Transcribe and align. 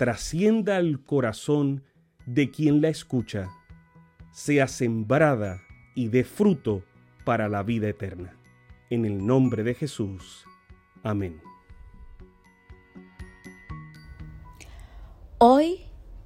trascienda 0.00 0.78
al 0.78 1.04
corazón 1.04 1.84
de 2.24 2.50
quien 2.50 2.80
la 2.80 2.88
escucha, 2.88 3.50
sea 4.32 4.66
sembrada 4.66 5.60
y 5.94 6.08
dé 6.08 6.24
fruto 6.24 6.82
para 7.26 7.50
la 7.50 7.62
vida 7.62 7.86
eterna. 7.90 8.34
En 8.88 9.04
el 9.04 9.26
nombre 9.26 9.62
de 9.62 9.74
Jesús. 9.74 10.46
Amén. 11.02 11.42
Hoy, 15.36 15.80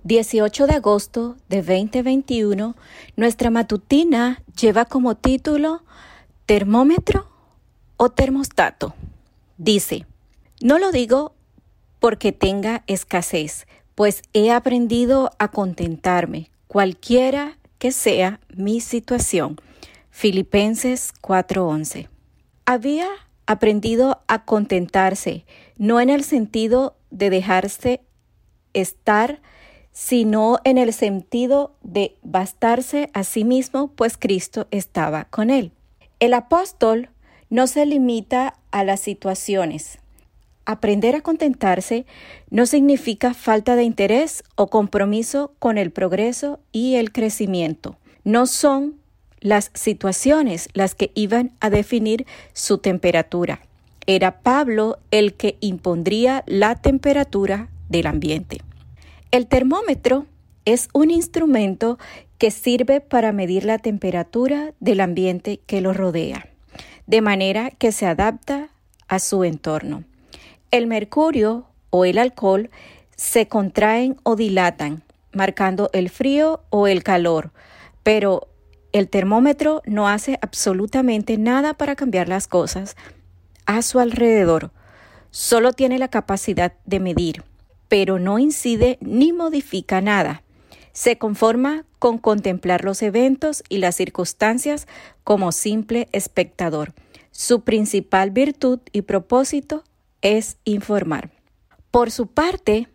18 0.04 0.68
de 0.68 0.74
agosto 0.74 1.36
de 1.48 1.56
2021, 1.56 2.76
nuestra 3.16 3.50
matutina 3.50 4.40
lleva 4.56 4.84
como 4.84 5.16
título 5.16 5.82
Termómetro 6.46 7.28
o 7.96 8.08
termostato. 8.10 8.94
Dice, 9.58 10.06
no 10.60 10.78
lo 10.78 10.92
digo 10.92 11.34
porque 12.04 12.32
tenga 12.32 12.84
escasez, 12.86 13.66
pues 13.94 14.22
he 14.32 14.50
aprendido 14.50 15.30
a 15.38 15.48
contentarme, 15.48 16.50
cualquiera 16.66 17.58
que 17.78 17.92
sea 17.92 18.40
mi 18.54 18.80
situación. 18.80 19.56
Filipenses 20.10 21.12
4:11. 21.20 22.08
Había 22.66 23.08
aprendido 23.46 24.22
a 24.26 24.44
contentarse, 24.44 25.44
no 25.76 26.00
en 26.00 26.10
el 26.10 26.24
sentido 26.24 26.96
de 27.10 27.30
dejarse 27.30 28.00
estar, 28.72 29.40
sino 29.92 30.58
en 30.64 30.78
el 30.78 30.92
sentido 30.92 31.76
de 31.82 32.16
bastarse 32.22 33.10
a 33.12 33.22
sí 33.22 33.44
mismo, 33.44 33.88
pues 33.88 34.16
Cristo 34.16 34.66
estaba 34.70 35.24
con 35.26 35.50
él. 35.50 35.72
El 36.20 36.34
apóstol 36.34 37.10
no 37.50 37.66
se 37.66 37.86
limita 37.86 38.58
a 38.72 38.82
las 38.82 39.00
situaciones. 39.00 39.98
Aprender 40.66 41.14
a 41.14 41.20
contentarse 41.20 42.06
no 42.50 42.66
significa 42.66 43.34
falta 43.34 43.76
de 43.76 43.84
interés 43.84 44.44
o 44.54 44.68
compromiso 44.68 45.52
con 45.58 45.78
el 45.78 45.90
progreso 45.90 46.60
y 46.72 46.94
el 46.94 47.12
crecimiento. 47.12 47.96
No 48.24 48.46
son 48.46 48.96
las 49.40 49.70
situaciones 49.74 50.68
las 50.72 50.94
que 50.94 51.10
iban 51.14 51.52
a 51.60 51.68
definir 51.68 52.26
su 52.54 52.78
temperatura. 52.78 53.60
Era 54.06 54.40
Pablo 54.40 54.98
el 55.10 55.34
que 55.34 55.56
impondría 55.60 56.44
la 56.46 56.76
temperatura 56.76 57.68
del 57.88 58.06
ambiente. 58.06 58.60
El 59.30 59.46
termómetro 59.46 60.26
es 60.64 60.88
un 60.94 61.10
instrumento 61.10 61.98
que 62.38 62.50
sirve 62.50 63.00
para 63.00 63.32
medir 63.32 63.64
la 63.64 63.78
temperatura 63.78 64.72
del 64.80 65.00
ambiente 65.00 65.60
que 65.66 65.80
lo 65.80 65.92
rodea 65.92 66.48
de 67.06 67.20
manera 67.20 67.70
que 67.70 67.92
se 67.92 68.06
adapta 68.06 68.68
a 69.08 69.18
su 69.18 69.44
entorno. 69.44 70.04
El 70.74 70.88
mercurio 70.88 71.68
o 71.90 72.04
el 72.04 72.18
alcohol 72.18 72.68
se 73.14 73.46
contraen 73.46 74.16
o 74.24 74.34
dilatan, 74.34 75.04
marcando 75.30 75.88
el 75.92 76.10
frío 76.10 76.64
o 76.70 76.88
el 76.88 77.04
calor, 77.04 77.52
pero 78.02 78.48
el 78.90 79.08
termómetro 79.08 79.82
no 79.86 80.08
hace 80.08 80.36
absolutamente 80.42 81.38
nada 81.38 81.74
para 81.74 81.94
cambiar 81.94 82.28
las 82.28 82.48
cosas 82.48 82.96
a 83.66 83.82
su 83.82 84.00
alrededor. 84.00 84.72
Solo 85.30 85.72
tiene 85.74 86.00
la 86.00 86.08
capacidad 86.08 86.72
de 86.86 86.98
medir, 86.98 87.44
pero 87.86 88.18
no 88.18 88.40
incide 88.40 88.98
ni 89.00 89.32
modifica 89.32 90.00
nada. 90.00 90.42
Se 90.92 91.18
conforma 91.18 91.84
con 92.00 92.18
contemplar 92.18 92.82
los 92.82 93.00
eventos 93.02 93.62
y 93.68 93.78
las 93.78 93.94
circunstancias 93.94 94.88
como 95.22 95.52
simple 95.52 96.08
espectador. 96.10 96.94
Su 97.30 97.60
principal 97.60 98.32
virtud 98.32 98.80
y 98.90 99.02
propósito 99.02 99.84
es 100.24 100.56
informar. 100.64 101.30
Por 101.92 102.10
su 102.10 102.26
parte, 102.26 102.88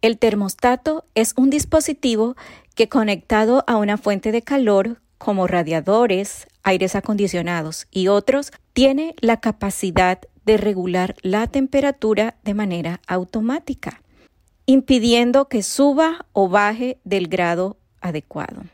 el 0.00 0.18
termostato 0.18 1.04
es 1.16 1.34
un 1.36 1.50
dispositivo 1.50 2.36
que 2.76 2.88
conectado 2.88 3.64
a 3.66 3.76
una 3.76 3.96
fuente 3.96 4.30
de 4.30 4.42
calor 4.42 5.00
como 5.18 5.48
radiadores, 5.48 6.46
aires 6.62 6.94
acondicionados 6.94 7.88
y 7.90 8.06
otros, 8.06 8.52
tiene 8.72 9.16
la 9.18 9.40
capacidad 9.40 10.20
de 10.44 10.56
regular 10.56 11.16
la 11.22 11.48
temperatura 11.48 12.36
de 12.44 12.54
manera 12.54 13.00
automática 13.08 14.02
impidiendo 14.66 15.48
que 15.48 15.62
suba 15.62 16.26
o 16.32 16.48
baje 16.48 16.98
del 17.04 17.28
grado 17.28 17.76
adecuado. 18.00 18.64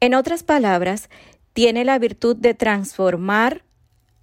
En 0.00 0.14
otras 0.14 0.42
palabras, 0.42 1.08
tiene 1.52 1.84
la 1.84 1.98
virtud 1.98 2.36
de 2.36 2.54
transformar 2.54 3.62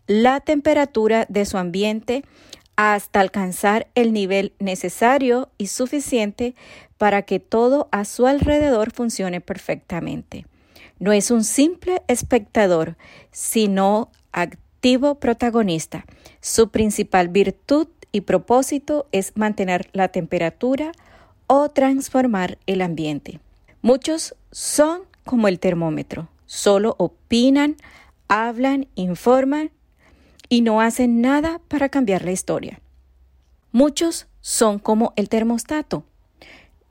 la 0.08 0.40
temperatura 0.42 1.26
de 1.30 1.46
su 1.46 1.58
ambiente 1.58 2.24
hasta 2.76 3.20
alcanzar 3.20 3.88
el 3.96 4.14
nivel 4.14 4.54
necesario 4.60 5.50
y 5.58 5.68
suficiente 5.68 6.56
para 6.98 7.22
que 7.24 7.40
todo 7.40 7.88
a 7.92 8.06
su 8.06 8.28
alrededor 8.28 8.92
funcione 8.92 9.42
perfectamente. 9.42 10.46
No 11.00 11.12
es 11.12 11.32
un 11.32 11.44
simple 11.44 12.02
espectador, 12.08 12.96
sino 13.32 14.10
activo 14.32 15.16
protagonista. 15.16 16.06
Su 16.40 16.70
principal 16.70 17.28
virtud 17.28 17.88
y 18.12 18.22
propósito 18.22 19.08
es 19.12 19.36
mantener 19.36 19.90
la 19.94 20.08
temperatura 20.08 20.92
o 21.48 21.70
transformar 21.70 22.58
el 22.68 22.82
ambiente. 22.82 23.40
Muchos 23.82 24.36
son 24.52 25.02
como 25.26 25.48
el 25.48 25.60
termómetro, 25.60 26.30
solo 26.46 26.96
opinan, 27.00 27.76
hablan, 28.28 28.88
informan 28.96 29.72
y 30.54 30.62
no 30.62 30.82
hacen 30.82 31.20
nada 31.20 31.60
para 31.68 31.90
cambiar 31.90 32.24
la 32.24 32.32
historia. 32.32 32.80
Muchos 33.72 34.28
son 34.40 34.78
como 34.78 35.12
el 35.16 35.28
termostato. 35.28 36.04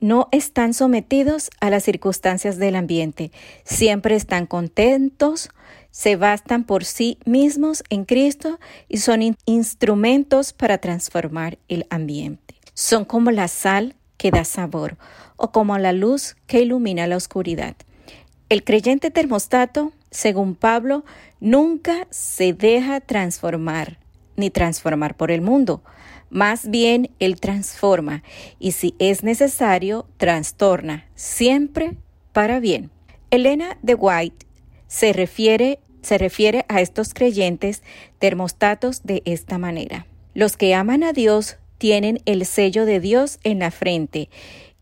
No 0.00 0.28
están 0.32 0.74
sometidos 0.74 1.48
a 1.60 1.70
las 1.70 1.84
circunstancias 1.84 2.58
del 2.58 2.74
ambiente. 2.74 3.30
Siempre 3.62 4.16
están 4.16 4.46
contentos, 4.46 5.50
se 5.92 6.16
bastan 6.16 6.64
por 6.64 6.84
sí 6.84 7.18
mismos 7.24 7.84
en 7.88 8.04
Cristo 8.04 8.58
y 8.88 8.96
son 8.96 9.36
instrumentos 9.44 10.52
para 10.52 10.78
transformar 10.78 11.56
el 11.68 11.86
ambiente. 11.88 12.56
Son 12.74 13.04
como 13.04 13.30
la 13.30 13.46
sal 13.46 13.94
que 14.16 14.32
da 14.32 14.44
sabor 14.44 14.96
o 15.36 15.52
como 15.52 15.78
la 15.78 15.92
luz 15.92 16.34
que 16.48 16.62
ilumina 16.62 17.06
la 17.06 17.16
oscuridad. 17.16 17.76
El 18.48 18.64
creyente 18.64 19.12
termostato, 19.12 19.92
según 20.12 20.54
Pablo, 20.54 21.04
nunca 21.40 22.06
se 22.10 22.52
deja 22.52 23.00
transformar 23.00 23.98
ni 24.36 24.50
transformar 24.50 25.16
por 25.16 25.30
el 25.30 25.40
mundo. 25.40 25.82
Más 26.30 26.70
bien, 26.70 27.10
él 27.18 27.38
transforma 27.40 28.22
y 28.58 28.72
si 28.72 28.94
es 28.98 29.22
necesario, 29.22 30.06
trastorna, 30.16 31.06
siempre 31.14 31.96
para 32.32 32.60
bien. 32.60 32.90
Elena 33.30 33.78
de 33.82 33.94
White 33.94 34.46
se 34.86 35.12
refiere, 35.12 35.80
se 36.02 36.18
refiere 36.18 36.64
a 36.68 36.80
estos 36.80 37.12
creyentes 37.12 37.82
termostatos 38.18 39.02
de 39.02 39.22
esta 39.24 39.58
manera. 39.58 40.06
Los 40.34 40.56
que 40.56 40.74
aman 40.74 41.04
a 41.04 41.12
Dios 41.12 41.58
tienen 41.78 42.20
el 42.24 42.46
sello 42.46 42.86
de 42.86 43.00
Dios 43.00 43.38
en 43.44 43.58
la 43.58 43.70
frente 43.70 44.30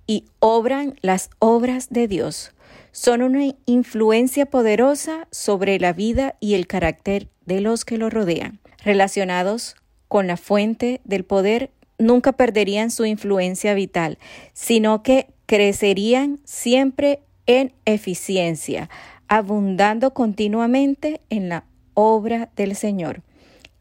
y 0.06 0.24
obran 0.38 0.96
las 1.02 1.30
obras 1.38 1.88
de 1.90 2.06
Dios. 2.06 2.52
Son 2.92 3.22
una 3.22 3.54
influencia 3.66 4.46
poderosa 4.46 5.28
sobre 5.30 5.78
la 5.78 5.92
vida 5.92 6.36
y 6.40 6.54
el 6.54 6.66
carácter 6.66 7.28
de 7.46 7.60
los 7.60 7.84
que 7.84 7.98
lo 7.98 8.10
rodean. 8.10 8.60
Relacionados 8.84 9.76
con 10.08 10.26
la 10.26 10.36
fuente 10.36 11.00
del 11.04 11.24
poder, 11.24 11.70
nunca 11.98 12.32
perderían 12.32 12.90
su 12.90 13.04
influencia 13.04 13.74
vital, 13.74 14.18
sino 14.52 15.02
que 15.02 15.28
crecerían 15.46 16.40
siempre 16.44 17.20
en 17.46 17.72
eficiencia, 17.84 18.88
abundando 19.28 20.12
continuamente 20.12 21.20
en 21.30 21.48
la 21.48 21.64
obra 21.94 22.50
del 22.56 22.74
Señor. 22.74 23.22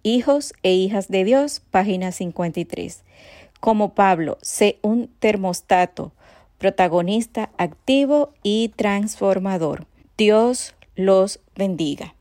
Hijos 0.04 0.54
e 0.64 0.74
hijas 0.74 1.08
de 1.08 1.24
Dios, 1.24 1.62
página 1.72 2.12
53. 2.12 3.04
Como 3.60 3.94
Pablo, 3.94 4.38
sé 4.42 4.80
un 4.82 5.10
termostato, 5.20 6.14
protagonista 6.60 7.52
activo 7.58 8.34
y 8.44 8.70
transformador. 8.76 9.88
Dios 10.18 10.76
los 10.96 11.40
bendiga. 11.56 12.16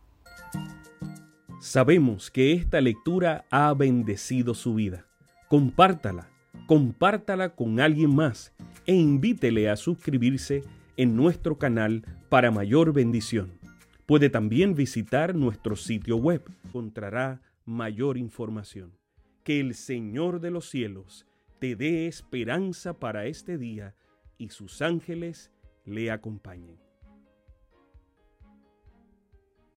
Sabemos 1.61 2.31
que 2.31 2.53
esta 2.53 2.81
lectura 2.81 3.45
ha 3.51 3.75
bendecido 3.75 4.55
su 4.55 4.75
vida. 4.75 5.07
Compártala, 5.49 6.29
compártala 6.67 7.57
con 7.57 7.81
alguien 7.81 8.15
más 8.15 8.53
e 8.87 8.95
invítele 8.95 9.69
a 9.69 9.77
suscribirse 9.77 10.63
en 10.97 11.17
nuestro 11.17 11.59
canal 11.59 12.05
para 12.29 12.51
mayor 12.51 12.93
bendición. 12.93 13.59
Puede 14.07 14.31
también 14.31 14.75
visitar 14.75 15.35
nuestro 15.35 15.75
sitio 15.75 16.17
web. 16.17 16.43
Encontrará 16.65 17.43
mayor 17.65 18.17
información. 18.17 18.93
Que 19.43 19.61
el 19.61 19.75
Señor 19.75 20.41
de 20.41 20.51
los 20.51 20.71
cielos 20.71 21.27
te 21.59 21.75
dé 21.75 22.07
esperanza 22.07 22.95
para 22.95 23.27
este 23.27 23.59
día 23.59 23.95
y 24.39 24.49
sus 24.51 24.81
ángeles 24.81 25.51
le 25.85 26.11
acompañen. 26.11 26.88